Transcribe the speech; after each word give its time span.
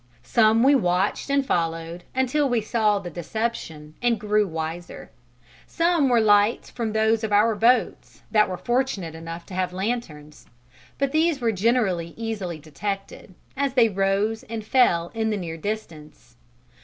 Some 0.23 0.63
we 0.63 0.73
watched 0.73 1.29
and 1.29 1.45
followed 1.45 2.05
until 2.15 2.49
we 2.49 2.59
saw 2.59 2.97
the 2.97 3.11
deception 3.11 3.93
and 4.01 4.19
grew 4.19 4.47
wiser; 4.47 5.11
some 5.67 6.09
were 6.09 6.19
lights 6.19 6.71
from 6.71 6.93
those 6.93 7.23
of 7.23 7.31
our 7.31 7.53
boats 7.53 8.23
that 8.31 8.49
were 8.49 8.57
fortunate 8.57 9.13
enough 9.13 9.45
to 9.45 9.53
have 9.53 9.71
lanterns, 9.73 10.47
but 10.97 11.11
these 11.11 11.39
were 11.39 11.51
generally 11.51 12.15
easily 12.17 12.57
detected, 12.57 13.35
as 13.55 13.75
they 13.75 13.89
rose 13.89 14.41
and 14.49 14.65
fell 14.65 15.11
in 15.13 15.29
the 15.29 15.37
near 15.37 15.55
distance. 15.55 16.35